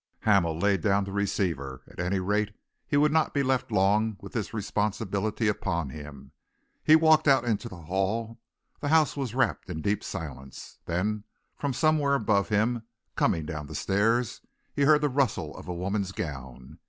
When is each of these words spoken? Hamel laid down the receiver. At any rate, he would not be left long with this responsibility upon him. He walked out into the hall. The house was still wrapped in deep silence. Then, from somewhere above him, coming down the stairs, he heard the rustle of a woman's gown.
Hamel 0.21 0.57
laid 0.57 0.81
down 0.81 1.03
the 1.03 1.11
receiver. 1.11 1.83
At 1.87 1.99
any 1.99 2.19
rate, 2.19 2.55
he 2.87 2.97
would 2.97 3.11
not 3.11 3.35
be 3.35 3.43
left 3.43 3.71
long 3.71 4.17
with 4.19 4.33
this 4.33 4.51
responsibility 4.51 5.47
upon 5.47 5.91
him. 5.91 6.31
He 6.83 6.95
walked 6.95 7.27
out 7.27 7.45
into 7.45 7.69
the 7.69 7.83
hall. 7.83 8.39
The 8.79 8.87
house 8.87 9.15
was 9.15 9.29
still 9.29 9.41
wrapped 9.41 9.69
in 9.69 9.83
deep 9.83 10.03
silence. 10.03 10.79
Then, 10.87 11.25
from 11.55 11.73
somewhere 11.73 12.15
above 12.15 12.49
him, 12.49 12.81
coming 13.15 13.45
down 13.45 13.67
the 13.67 13.75
stairs, 13.75 14.41
he 14.73 14.85
heard 14.85 15.01
the 15.01 15.07
rustle 15.07 15.55
of 15.55 15.67
a 15.67 15.71
woman's 15.75 16.11
gown. 16.11 16.79